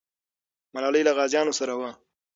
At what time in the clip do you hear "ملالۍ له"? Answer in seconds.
0.73-1.11